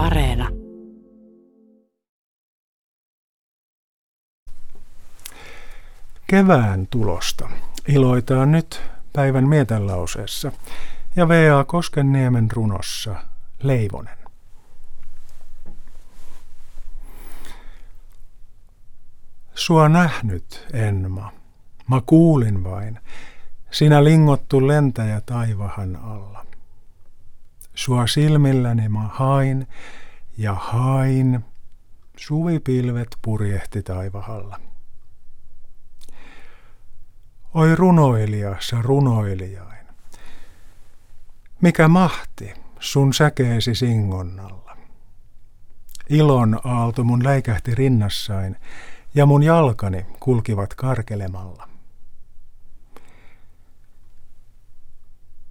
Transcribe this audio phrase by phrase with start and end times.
[0.00, 0.48] Areena.
[6.26, 7.48] Kevään tulosta
[7.88, 8.82] iloitaan nyt
[9.12, 10.52] päivän mietelauseessa
[11.16, 11.64] ja V.A.
[11.64, 13.14] Koskenniemen runossa
[13.62, 14.18] Leivonen.
[19.54, 21.32] Sua nähnyt, Enma.
[21.88, 22.98] Mä kuulin vain,
[23.70, 26.49] sinä lingottu lentäjä taivahan alla.
[27.74, 29.68] Sua silmilläni mä hain
[30.38, 31.44] ja hain,
[32.16, 34.60] suvipilvet purjehti taivahalla.
[37.54, 39.86] Oi runoilija, sä runoilijain.
[41.60, 44.76] Mikä mahti sun säkeesi singonnalla.
[46.08, 48.56] Ilon aalto mun läikähti rinnassain
[49.14, 51.69] ja mun jalkani kulkivat karkelemalla.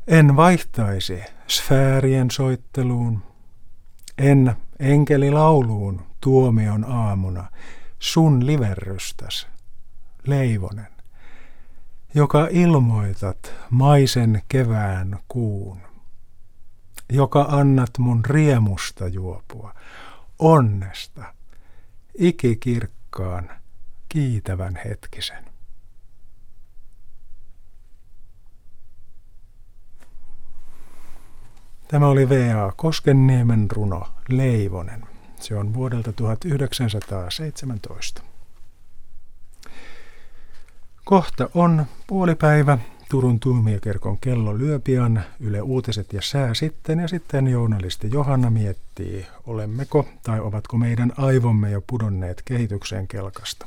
[0.09, 3.23] En vaihtaisi sfäärien soitteluun,
[4.17, 7.52] en enkelilauluun tuomion aamuna.
[8.00, 9.48] Sun liverrystäs,
[10.28, 10.88] leivonen,
[12.14, 15.81] joka ilmoitat maisen kevään kuun,
[17.09, 19.76] joka annat mun riemusta juopua,
[20.39, 21.33] onnesta,
[22.17, 23.50] ikikirkkaan,
[24.09, 25.45] kiitävän hetkisen.
[31.92, 32.72] Tämä oli V.A.
[32.76, 35.04] Koskenniemen runo Leivonen.
[35.40, 38.22] Se on vuodelta 1917.
[41.04, 42.78] Kohta on puolipäivä.
[43.10, 50.06] Turun tuomiokerkon kello lyöpian, Yle Uutiset ja sää sitten, ja sitten journalisti Johanna miettii, olemmeko
[50.23, 53.66] tai ovatko meidän aivomme jo pudonneet kehitykseen kelkasta.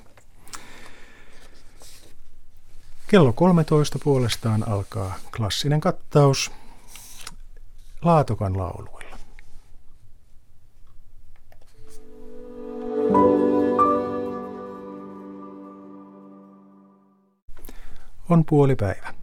[3.06, 6.50] Kello 13 puolestaan alkaa klassinen kattaus
[8.04, 9.16] Laatokan lauluilla.
[18.30, 19.14] On puoli päivä.